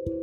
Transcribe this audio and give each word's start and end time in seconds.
Hi 0.00 0.14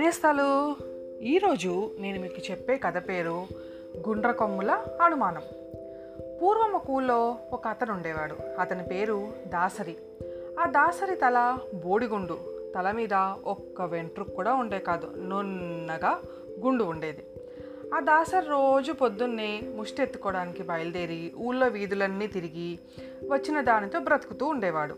నేస్తాలు. 0.00 0.76
ఈరోజు 1.22 1.90
నేను 1.98 2.20
మీకు 2.20 2.50
చెప్పే 2.50 2.76
కథ 2.76 3.08
పేరు 3.08 3.46
గుండ్రకొమ్ముల 4.08 4.70
అనుమానం. 5.02 5.42
పూర్వం 6.42 6.72
ఒక 6.72 6.90
ఊళ్ళో 6.90 7.36
ఒక 7.52 7.68
అతను 7.68 7.92
ఉండేవాడు. 7.92 8.36
అతని 8.60 8.82
పేరు 8.82 9.28
దాసరి. 9.46 9.96
ఆ 10.60 10.66
దాసరి 10.66 11.16
తల 11.16 11.58
బోడిగుండు. 11.74 12.38
తల 12.74 12.90
మీద 12.90 13.14
ఒక్క 13.44 13.82
వెంట్రుకు 13.82 14.30
కూడా 14.30 14.54
ఉండే 14.54 14.78
కాదు. 14.78 15.10
నున్నగా 15.16 16.18
గుండు 16.60 16.84
ఉండేది. 16.84 17.26
ఆ 17.94 18.00
దాసరి 18.00 18.46
రోజు 18.46 18.92
పొద్దున్నే 18.92 19.60
ముష్టి 19.76 20.02
ఎత్తుకోవడానికి 20.02 20.62
బయలుదేరి 20.62 21.32
ఊళ్ళో 21.38 21.66
వీధులన్నీ 21.66 22.26
తిరిగి 22.26 22.78
వచ్చిన 23.30 23.60
దానితో 23.60 23.98
బ్రతుకుతూ 23.98 24.46
ఉండేవాడు. 24.46 24.94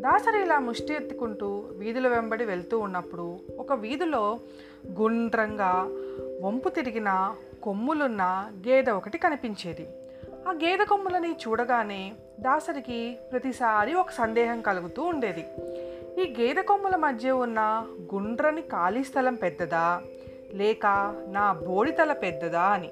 దాసరి 0.00 0.42
ఇలా 0.42 0.58
ముష్టి 0.58 0.94
ఎత్తుకుంటూ 0.94 1.64
వీధుల 1.72 2.08
వెంబడి 2.08 2.44
వెళ్తూ 2.44 2.78
ఉన్నప్పుడు 2.78 3.38
ఒక 3.58 3.72
వీధిలో 3.72 4.38
గుండ్రంగా 4.86 5.88
వంపు 6.42 6.68
తిరిగిన 6.68 7.34
కొమ్ములున్న 7.62 8.50
గేదె 8.68 8.90
ఒకటి 8.90 9.18
కనిపించేది. 9.18 9.88
ఆ 10.48 10.52
గేదె 10.52 10.84
కొమ్ములని 10.84 11.32
చూడగానే 11.32 12.12
దాసరికి 12.40 13.16
ప్రతిసారి 13.32 13.94
ఒక 13.94 14.10
సందేహం 14.10 14.60
కలుగుతూ 14.60 15.02
ఉండేది. 15.02 15.46
ఈ 16.22 16.34
గేదె 16.40 16.62
కొమ్ముల 16.62 16.96
మధ్య 16.96 17.30
ఉన్న 17.30 17.86
గుండ్రని 18.14 18.60
ఖాళీ 18.60 19.04
స్థలం 19.04 19.34
పెద్దదా? 19.34 20.02
లేక 20.52 21.14
నా 21.28 21.52
బోడితల 21.52 22.12
పెద్దదా 22.12 22.62
అని. 22.62 22.90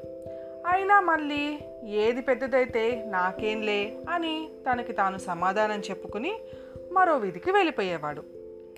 అయినా 0.67 1.01
మళ్ళీ 1.01 1.59
ఏది 1.85 2.23
పెద్దదైతే 2.23 3.05
నాకేంలే 3.07 3.99
అని 4.11 4.49
తనకి 4.73 4.93
తాను 4.93 5.19
సమాధానం 5.19 5.81
చెప్పుకుని 5.81 6.41
మరో 6.93 7.17
వీధికి 7.17 7.53
వెళ్ళిపోయేవాడు. 7.53 8.21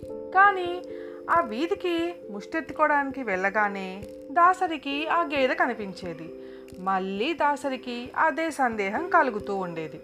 కానీ 0.05 0.83
ఆ 1.31 1.41
వీధికి 1.41 2.15
ముష్టెత్తుకోవడానికి 2.31 3.23
వెళ్ళగానే 3.23 4.05
దాసరికి 4.31 5.07
ఆ 5.07 5.23
గేదె 5.23 5.55
కనిపించేది. 5.55 6.35
మళ్ళీ 6.79 7.33
దాసరికి 7.33 8.11
అదే 8.17 8.51
సందేహం 8.51 9.09
కలుగుతూ 9.09 9.57
ఉండేది. 9.57 10.01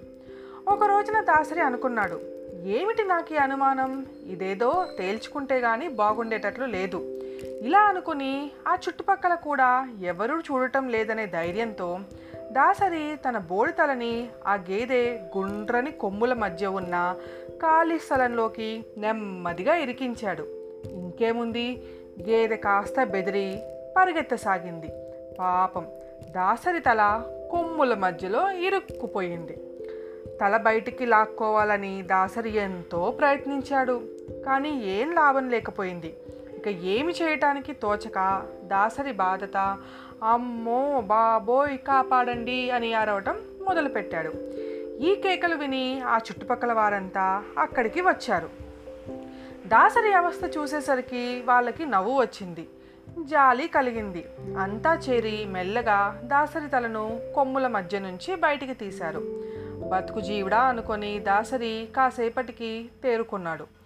ఒక 0.68 0.84
రోజున 0.84 1.20
దాసరి 1.20 1.60
అనుకున్నాడు 1.60 2.20
ఏమిటి 2.64 3.04
నాకు 3.04 3.34
ఈ 3.34 3.36
అనుమానం? 3.36 4.06
ఇదేదో 4.26 4.86
తేల్చుకుంటే 4.98 5.60
కానీ 5.60 5.88
బాగుండేటట్లు 5.88 6.64
లేదు. 6.64 7.17
ఇలా 7.62 7.80
అనుకుని 7.80 8.50
ఆ 8.68 8.74
చుట్టుపక్కల 8.74 9.34
కూడా 9.34 9.88
ఎవరూ 10.02 10.40
చూడటం 10.40 10.88
లేదనే 10.88 11.26
ధైర్యంతో 11.26 11.98
దాసరి 12.52 13.16
తన 13.28 13.38
బోడితలని 13.38 14.28
ఆ 14.46 14.54
గేదె 14.54 15.20
గుండ్రని 15.36 15.90
కొమ్ముల 15.90 16.32
మధ్య 16.32 16.66
ఉన్న 16.66 17.16
ఖాళీ 17.48 17.98
స్థలంలోకి 17.98 18.84
నెమ్మదిగా 18.98 19.74
ఇరికించాడు. 19.74 20.42
ఇంకేముంది? 20.84 21.86
గేదె 22.28 22.56
కాస్త 22.56 23.04
బెదిరి 23.04 23.62
పరిగెత్తసాగింది. 23.96 24.88
పాపం 25.38 25.86
దాసరి 26.30 26.80
తల 26.80 27.22
కొమ్ముల 27.50 27.94
మధ్యలో 27.94 28.50
ఇరుక్కుపోయింది. 28.50 29.60
తల 30.40 30.56
బయటికి 30.56 31.06
లాక్కోవాలని 31.06 32.02
దాసరి 32.02 32.56
ఎంతో 32.56 33.10
ప్రయత్నించాడు 33.18 34.02
కానీ 34.46 34.82
ఏం 34.84 35.14
లాభం 35.14 35.50
లేకపోయింది. 35.50 36.16
ఇక 36.58 36.68
ఏమి 36.68 37.12
చేయటానికి 37.12 37.72
తోచక 37.72 38.46
దాసరి 38.64 39.12
బాధత 39.12 39.78
అమ్మో 40.22 41.00
బాబోయ్ 41.00 41.78
కాపాడండి 41.78 42.70
అని 42.70 42.94
అరవటం 42.94 43.40
మొదలుపెట్టాడు. 43.62 44.32
ఈ 45.00 45.14
కేకలు 45.14 45.54
విని 45.56 46.00
ఆ 46.00 46.16
చుట్టుపక్కల 46.16 46.72
వారంతా 46.72 47.44
అక్కడికి 47.58 48.00
వచ్చారు. 48.00 48.50
దాసరి 49.66 50.14
అవస్థ 50.14 50.56
చూసేసరికి 50.58 51.42
వాళ్ళకి 51.44 51.86
నవ్వు 51.86 52.20
వచ్చింది. 52.20 52.68
జాలి 53.24 53.68
కలిగింది. 53.68 54.24
అంతా 54.58 54.94
చేరి 54.94 55.44
మెల్లగా 55.44 56.20
దాసరి 56.24 56.68
తలను 56.68 57.20
కొమ్ముల 57.34 57.66
మధ్య 57.66 57.98
నుంచి 57.98 58.36
బయటికి 58.36 58.74
తీశారు. 58.74 59.22
బతుకు 59.88 60.20
జీవుడా 60.20 60.58
అనుకొని 60.58 61.18
దాసరి 61.18 61.88
కాసేపటికి 61.96 62.90
తేరుకున్నాడు. 63.02 63.77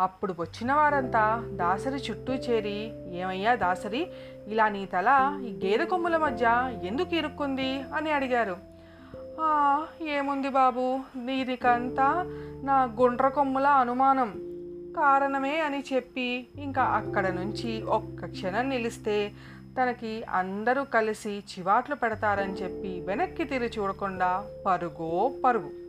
అప్పుడు 0.00 0.34
వచ్చిన 0.38 0.72
వారంతా 0.72 1.48
దాసరి 1.52 1.96
చుట్టూ 1.96 2.32
చేరి 2.32 2.92
ఏమయ్యా 3.16 3.54
దాసరి 3.54 4.10
ఇలా 4.46 4.68
నీ 4.68 4.86
తల 4.86 5.38
ఈ 5.44 5.66
గేదె 5.66 5.84
కొమ్ముల 5.84 6.16
మధ్య 6.16 6.70
ఎందుకు 6.82 7.14
ఇరుక్కుంది? 7.14 7.82
అని 7.94 8.12
అడిగారు. 8.12 8.56
"ఆ, 9.40 9.86
ఏముంది 10.02 10.48
బాబు 10.48 11.00
దీనికంతా 11.16 12.24
నా 12.64 12.82
గుండ్ర 12.82 13.28
కొమ్ముల 13.28 13.66
అనుమానం. 13.66 14.30
కారణమే 14.96 15.60
అని 15.60 15.84
చెప్పి 15.92 16.46
ఇంకా 16.56 16.82
అక్కడ 16.82 17.26
నుంచి 17.28 17.82
ఒక్క 17.82 18.24
క్షణం 18.24 18.68
నిలిస్తే 18.68 19.32
తనకి 19.82 20.24
అందరూ 20.30 20.84
కలిసి 20.84 21.30
చివాట్లు 21.30 21.94
పెడతారని 21.94 22.52
చెప్పి 22.52 23.00
వెనక్కి 23.00 23.44
తిరిగి 23.44 23.70
చూడకుండా 23.78 24.44
పరుగో 24.66 25.32
పరుగు 25.44 25.79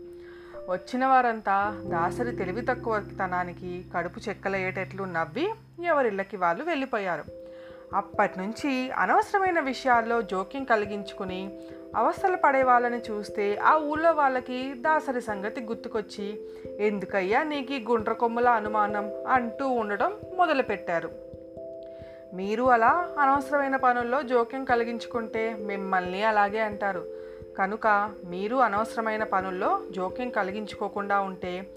వచ్చిన 0.69 1.05
వారంతా 1.05 1.81
దాసరి 1.87 2.35
తెలివి 2.35 2.61
తక్కువతనానికి 2.61 3.85
కడుపు 3.95 4.29
చెక్కలయ్యేటట్లు 4.29 5.03
నవ్వి 5.03 5.49
ఎవరిళ్ళకి 5.83 6.37
వాళ్ళు 6.37 6.63
వెళ్ళిపోయారు. 6.63 7.23
అప్పటి 7.95 8.39
నుంచి 8.39 8.91
అనవసరమైన 8.91 9.59
విషయాల్లో 9.59 10.21
జోక్యం 10.21 10.63
కలిగించుకుని 10.63 11.59
అవస్థలు 11.95 12.37
పడే 12.37 12.63
వాళ్ళని 12.63 12.97
చూస్తే 12.97 13.55
ఆ 13.57 13.75
ఊళ్ళో 13.75 14.11
వాళ్ళకి 14.11 14.73
దాసరి 14.73 15.21
సంగతి 15.21 15.61
గుర్తుకొచ్చి 15.61 16.41
ఎందుకయ్యా 16.79 17.43
నీకు 17.43 17.73
ఈ 17.73 17.83
గుండ్రకొమ్ముల 17.83 18.49
అనుమానం? 18.49 19.11
అంటూ 19.27 19.67
ఉండడం 19.67 20.13
మొదలుపెట్టారు. 20.35 21.11
మీరు 22.33 22.63
అలా 22.63 23.15
అనవసరమైన 23.19 23.75
పనుల్లో 23.75 24.21
జోక్యం 24.21 24.65
కలిగించుకుంటే 24.65 25.53
మిమ్మల్ని 25.53 26.23
అలాగే 26.23 26.59
అంటారు. 26.59 27.20
కనుక 27.57 28.11
మీరు 28.25 28.55
అనవసరమైన 28.55 29.23
పనుల్లో 29.23 29.79
జోక్యం 29.91 30.29
కలిగించుకోకుండా 30.29 31.21
ఉంటే 31.21 31.67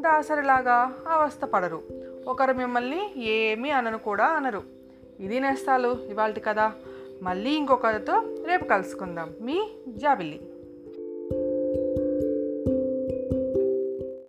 దాసరిలాగా 0.00 0.94
అవస్థ 1.08 1.44
పడరు 1.44 1.82
ఒకరు 2.28 2.52
మిమ్మల్ని 2.52 3.20
ఏమీ 3.22 3.70
అనను 3.70 3.98
కూడా 3.98 4.24
అనరు. 4.24 4.62
ఇది 5.20 5.40
నేస్తాలు 5.40 5.88
ఇవాళ 5.88 6.32
కదా 6.32 6.72
మళ్ళీ 7.22 7.50
ఇంకొకరితో 7.50 8.42
రేపు 8.46 8.64
కలుసుకుందాం. 8.64 9.34
మీ 9.40 9.70
జాబిల్లి. 9.88 10.59